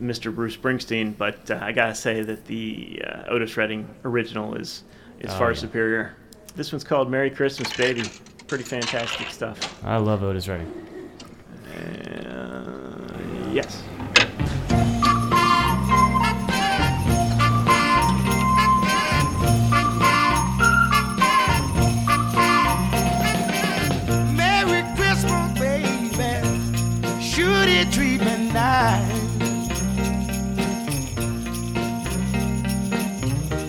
[0.00, 0.34] Mr.
[0.34, 4.82] Bruce Springsteen, but uh, I gotta say that the uh, Otis Redding original is
[5.20, 5.58] is Oh, far yeah.
[5.58, 6.16] superior.
[6.56, 8.04] This one's called "Merry Christmas, Baby."
[8.48, 9.84] Pretty fantastic stuff.
[9.84, 10.72] I love Otis Redding.
[11.76, 13.82] Uh, yes.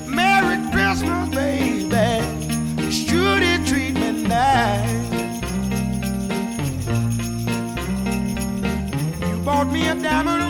[0.07, 2.43] Merry Christmas, baby.
[3.65, 4.91] Treat me nice?
[9.21, 10.42] You bought me a diamond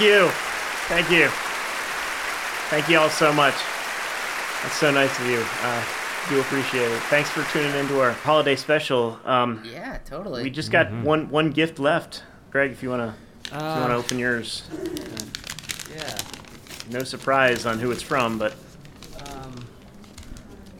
[0.00, 0.28] Thank you.
[0.88, 1.28] Thank you.
[2.70, 3.52] Thank you all so much.
[4.62, 5.44] That's so nice of you.
[5.62, 5.84] Uh,
[6.30, 7.02] do appreciate it.
[7.10, 9.20] Thanks for tuning into our holiday special.
[9.26, 10.42] Um, Yeah, totally.
[10.42, 11.02] we just got Mm-hmm.
[11.02, 12.22] one one gift left.
[12.50, 14.62] Greg, if you wanna if you Uh, wanna open yours.
[15.94, 16.16] Yeah.
[16.90, 18.54] No surprise on who it's from, but
[19.26, 19.66] Um,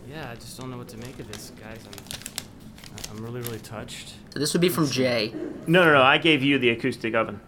[0.09, 1.81] yeah, I just don't know what to make of this, guys.
[1.85, 4.15] I'm, I'm really, really touched.
[4.33, 5.35] so this would be from Jay.
[5.67, 6.03] no, no, no.
[6.03, 7.41] I gave you the acoustic oven.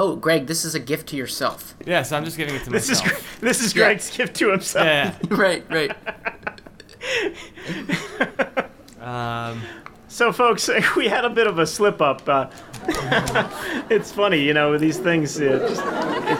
[0.00, 1.74] Oh, Greg, this is a gift to yourself.
[1.84, 3.38] Yeah, so I'm just giving it to This is myself.
[3.40, 3.84] Gre- this is Yeah.
[3.84, 4.86] Greg's gift to himself.
[4.86, 5.14] yeah.
[5.30, 5.94] right, right.
[9.00, 9.60] Um,
[10.10, 12.26] So, folks, we had a bit of a slip up.
[12.28, 12.48] Uh,
[13.90, 15.38] it's funny, you know, these things.
[15.40, 15.82] Uh, just,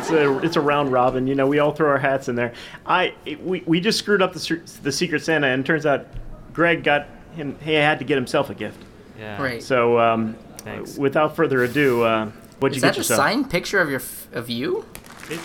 [0.00, 1.26] it's a it's a round robin.
[1.26, 2.54] You know, we all throw our hats in there.
[2.86, 6.06] I it- we, we just screwed up the the Secret Santa, and it turns out
[6.54, 7.06] Greg got
[7.36, 7.56] him.
[7.62, 8.82] He had to get himself a gift.
[9.18, 9.40] yeah.
[9.42, 9.62] Right.
[9.62, 10.96] So, um, Thanks.
[10.96, 12.30] without further ado, uh,
[12.60, 14.02] what'd Is you that get a signed picture of your
[14.32, 14.84] of you?
[15.30, 15.40] It,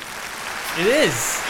[0.79, 1.41] it is.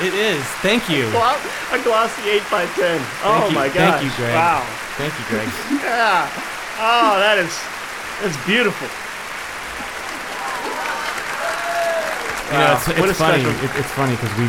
[0.00, 0.42] It is.
[0.64, 1.10] Thank you.
[1.10, 1.36] Glo-
[1.72, 3.00] a glossy eight by ten.
[3.24, 4.34] Oh you- my thank you, Greg.
[4.34, 4.64] Wow.
[4.96, 5.48] Thank you, Greg.
[5.82, 6.28] Yeah.
[6.84, 7.52] Oh, that is
[8.22, 8.88] that's beautiful.
[12.52, 13.42] You know, Wow, it's, what a it's funny.
[13.42, 14.44] special- It, it's funny because we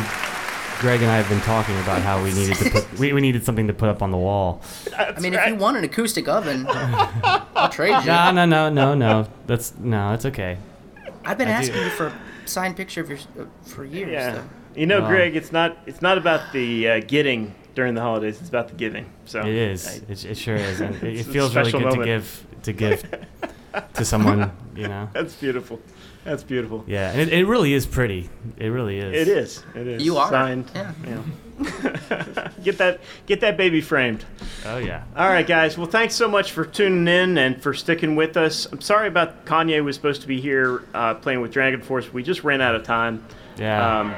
[0.80, 3.44] Greg and I have been talking about how we needed to put we, we needed
[3.44, 4.60] something to put up on the wall.
[4.96, 8.06] I mean, if you want an acoustic oven, I'll trade you.
[8.06, 9.26] No, no, no, no, no.
[9.46, 10.58] That's no, it's okay.
[11.24, 11.68] I've been I do.
[11.68, 12.14] asking you for a
[12.44, 14.10] signed picture of yours uh, for years.
[14.12, 14.32] Yeah.
[14.32, 14.44] though.
[14.76, 15.08] You know, Wow.
[15.08, 18.38] Greg, it's not it's not about the uh, getting during the holidays.
[18.40, 19.06] It's about the giving.
[19.24, 19.86] So It is.
[19.86, 22.00] I- It, it sure is, and it, it feels really good moment.
[22.02, 23.04] to give to give
[23.94, 24.52] to someone.
[24.76, 25.08] You know.
[25.14, 25.80] that's beautiful.
[26.24, 26.84] That's beautiful.
[26.86, 28.30] Yeah, and it, it really is pretty.
[28.56, 29.14] It really is.
[29.14, 29.62] It is.
[29.74, 30.02] It is.
[30.04, 30.28] You are.
[30.30, 30.70] signed.
[30.74, 30.92] Yeah.
[31.06, 31.22] Yeah.
[32.64, 34.24] get that get that baby framed.
[34.66, 35.04] Oh yeah.
[35.16, 35.76] All right, guys.
[35.78, 38.66] Well, thanks so much for tuning in and for sticking with us.
[38.72, 42.12] I'm sorry about Kanye was supposed to be here uh, playing with DragonForce.
[42.12, 43.24] We just ran out of time.
[43.56, 44.00] Yeah.
[44.00, 44.14] Um,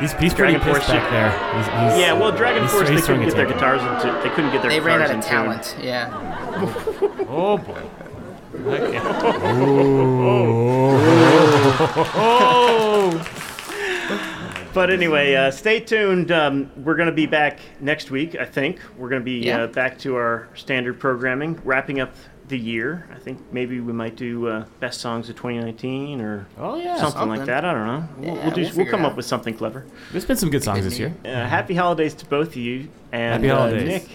[0.00, 1.30] he's he's pretty Dragon pissed Force back there.
[1.56, 2.12] He's, he's, yeah.
[2.12, 4.12] Well, Dragon he's- Force he's they couldn't get their guitars into.
[4.22, 5.30] They couldn't get their They ran out of in tune.
[5.30, 5.76] talent.
[5.82, 6.10] Yeah.
[7.30, 7.82] Oh boy.
[8.66, 8.98] Okay.
[14.74, 16.30] But anyway, uh, stay tuned.
[16.30, 18.78] Um, we're going to be back next week, I think.
[18.96, 19.62] We're going to be Yeah.
[19.62, 22.14] uh, back to our standard programming, wrapping up
[22.48, 23.08] the year.
[23.12, 26.96] I think maybe we might do uh, best songs of 2019 or Oh yeah.
[26.96, 27.64] something, like that.
[27.64, 28.08] I don't know.
[28.18, 29.84] We'll, Yeah, we'll, do, we'll we'll, come up with something clever.
[30.12, 31.08] There's been some good songs this year.
[31.08, 31.30] Disney.
[31.30, 32.88] Uh, happy holidays to both of you.
[33.10, 33.80] And Happy uh.
[33.84, 34.06] Nick,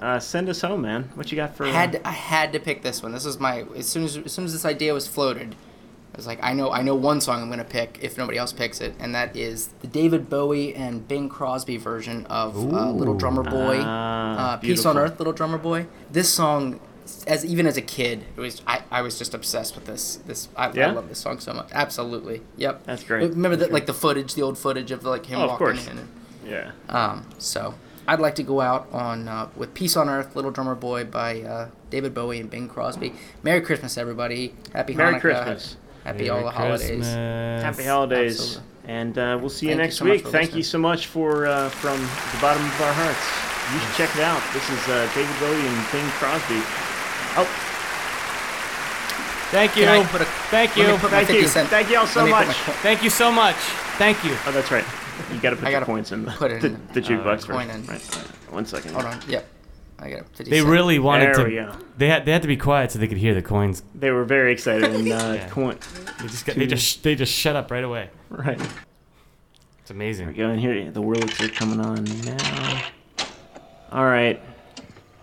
[0.00, 1.10] uh, send us home, man.
[1.14, 1.66] What you got for?
[1.66, 3.12] had I had to pick this one.
[3.12, 5.54] This was my as soon as as soon as this idea was floated,
[6.14, 8.52] I was like, I know I know one song I'm gonna pick if nobody else
[8.52, 13.14] picks it, and that is the David Bowie and Bing Crosby version of uh, Little
[13.14, 14.98] Drummer Boy, Ah, uh, Peace on.
[14.98, 15.86] Earth, Little Drummer Boy.
[16.10, 16.80] This song,
[17.26, 20.16] as even as a kid, it was I, I was just obsessed with this.
[20.26, 20.88] This I, Yeah?
[20.88, 21.70] I love this song so much.
[21.72, 22.84] Absolutely, yep.
[22.84, 23.30] That's great.
[23.30, 25.66] Remember That's that like the footage, the old footage of like him Oh, of walking
[25.66, 25.86] course.
[25.88, 25.96] in.
[25.98, 26.08] And,
[26.46, 26.72] yeah.
[26.90, 27.74] um, so
[28.06, 31.40] I'd like to go out on uh, with "Peace on Earth," "Little Drummer Boy" by
[31.40, 33.14] uh, David Bowie and Bing Crosby.
[33.42, 34.54] Merry Christmas, everybody!
[34.74, 35.22] Happy Holidays.
[35.24, 35.42] Merry Hanukkah!
[35.44, 35.76] Christmas.
[36.04, 36.88] Happy all the Merry holidays!
[36.88, 37.62] Christmas.
[37.62, 38.40] Happy holidays.
[38.40, 38.68] Absolutely.
[38.84, 40.22] And uh, we'll see you Thank you next so week.
[40.22, 43.24] for Thank you so much for uh, from the bottom of our hearts.
[43.72, 44.42] You should check it out.
[44.52, 46.58] This is uh, David Bowie and Bing Crosby.
[47.38, 47.46] Oh,
[49.52, 49.84] Thank you.
[50.10, 50.96] Put a- Thank you.
[50.96, 51.46] thank you.
[51.46, 52.56] cent- Thank you all so let me put much.
[52.56, 53.54] my co- Thank you so much.
[53.98, 54.34] Thank you.
[54.46, 54.84] Oh, that's right.
[55.32, 57.00] You got to put I your points in the, put it the, in the the-
[57.02, 57.78] jukebox coin first.
[57.78, 57.86] in.
[57.86, 58.52] Right, right.
[58.52, 58.92] One second.
[58.94, 59.20] Hold on.
[59.28, 59.46] Yep.
[60.02, 60.68] I got 50 They cent.
[60.68, 61.50] really wanted There to.
[61.50, 61.72] go.
[61.96, 63.82] They had they had to be quiet so they could hear the coins.
[63.94, 65.48] They were very excited and uh, Yeah.
[65.48, 65.78] coin.
[66.20, 68.10] They just got, they just they just shut up right away.
[68.28, 68.60] Right.
[69.80, 70.26] It's amazing.
[70.26, 70.48] There we go.
[70.50, 72.82] And here the worlds are coming on now.
[73.92, 74.40] All right.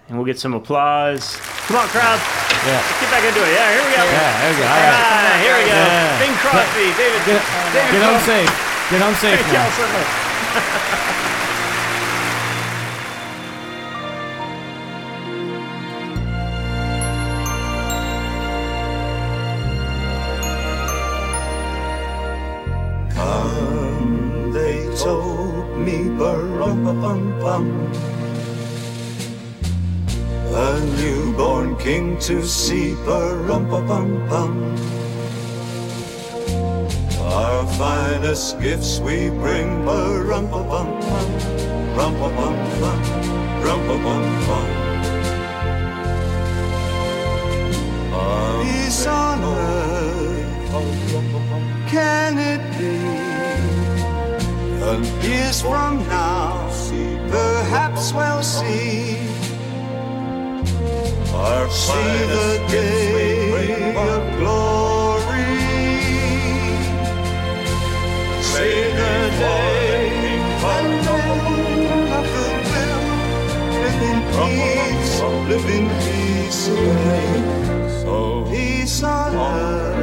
[0.07, 1.35] And we'll get some applause.
[1.67, 2.17] Come on, crowd.
[2.65, 2.81] Yeah.
[2.81, 3.51] Let's get back into it.
[3.53, 4.03] Yeah, here we go.
[4.03, 4.41] Yeah.
[4.41, 4.65] There we go.
[4.65, 5.29] All All right.
[5.29, 5.75] right, here we go.
[5.75, 6.19] Yeah.
[6.19, 7.21] Bing Crosby, David.
[7.29, 7.41] Get,
[7.75, 8.47] David get home Crosby.
[8.47, 8.51] safe.
[8.89, 9.77] Get home safe Thank y'all now.
[9.77, 11.45] so much.
[27.49, 27.65] bum
[30.65, 32.93] A newborn king to see,
[34.29, 34.51] bum
[37.37, 40.09] Our finest gifts we bring, bum
[44.05, 44.25] bum
[48.63, 50.71] Peace on earth,
[51.93, 52.95] can it be?
[54.89, 56.69] And years from now,
[57.31, 59.17] perhaps we'll see.
[61.33, 65.49] Our see the day of glory.
[68.51, 69.15] See the
[69.45, 69.99] day
[70.63, 71.27] when men
[72.19, 75.19] of the will live in peace,
[75.51, 76.61] live in peace.
[78.03, 79.98] So peace on earth.